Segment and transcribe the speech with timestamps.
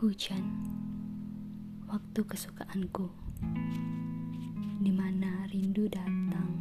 [0.00, 0.40] Hujan,
[1.84, 3.12] waktu kesukaanku,
[4.80, 6.56] di mana rindu datang,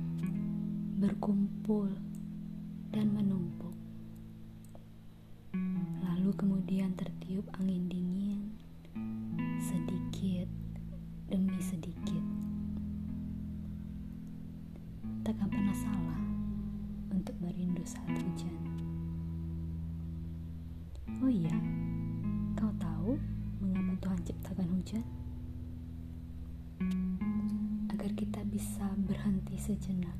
[0.99, 1.87] berkumpul,
[2.91, 3.71] dan menumpuk.
[6.03, 8.59] Lalu kemudian tertiup angin dingin,
[9.63, 10.51] sedikit
[11.31, 12.23] demi sedikit.
[15.23, 16.23] Takkan pernah salah
[17.15, 18.58] untuk merindu saat hujan.
[24.89, 25.05] Hujan?
[27.93, 30.17] Agar kita bisa berhenti sejenak,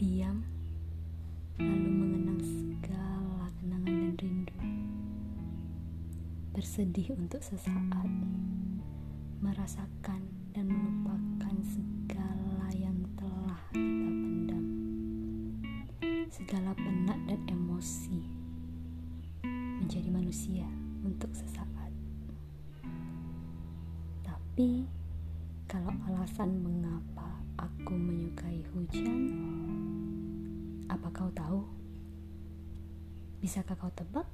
[0.00, 0.40] diam,
[1.60, 4.56] lalu mengenang segala kenangan dan rindu.
[6.56, 8.08] Bersedih untuk sesaat,
[9.44, 10.24] merasakan
[10.56, 14.66] dan melupakan segala yang telah kita pendam,
[16.32, 18.24] segala penat dan emosi
[19.84, 20.64] menjadi manusia
[21.04, 21.79] untuk sesaat.
[24.50, 24.82] Tapi,
[25.70, 29.30] kalau alasan mengapa aku menyukai hujan,
[30.90, 31.62] apa kau tahu?
[33.38, 34.26] Bisakah kau tebak?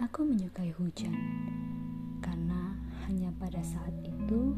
[0.00, 1.12] Aku menyukai hujan
[2.24, 2.72] karena
[3.04, 4.56] hanya pada saat itu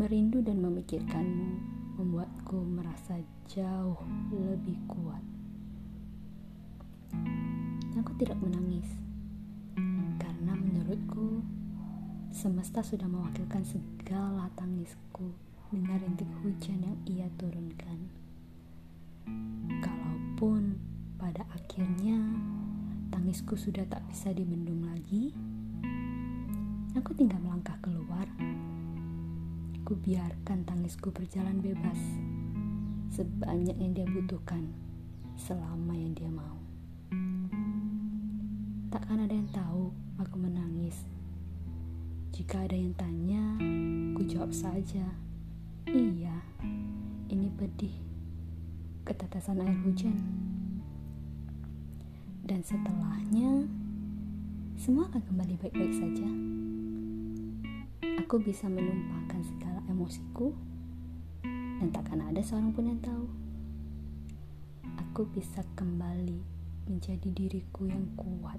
[0.00, 1.60] merindu dan memikirkanmu
[2.00, 3.20] membuatku merasa
[3.52, 4.00] jauh
[4.32, 5.20] lebih kuat.
[8.00, 8.88] Aku tidak menangis
[12.44, 15.32] semesta sudah mewakilkan segala tangisku
[15.72, 18.12] dengan rintik hujan yang ia turunkan.
[19.80, 20.76] Kalaupun
[21.16, 22.20] pada akhirnya
[23.08, 25.32] tangisku sudah tak bisa dibendung lagi,
[26.92, 28.28] aku tinggal melangkah keluar.
[29.88, 31.96] Ku biarkan tangisku berjalan bebas
[33.08, 34.68] sebanyak yang dia butuhkan
[35.40, 36.60] selama yang dia mau.
[38.92, 41.23] Takkan ada yang tahu aku menangis.
[42.34, 43.62] Jika ada yang tanya,
[44.18, 45.06] ku jawab saja,
[45.86, 46.34] "Iya,
[47.30, 47.94] ini pedih."
[49.06, 50.18] Ketetesan air hujan.
[52.42, 53.70] Dan setelahnya,
[54.74, 56.26] semua akan kembali baik-baik saja.
[58.26, 60.58] Aku bisa menumpahkan segala emosiku,
[61.78, 63.30] dan takkan ada seorang pun yang tahu.
[64.98, 66.42] Aku bisa kembali
[66.90, 68.58] menjadi diriku yang kuat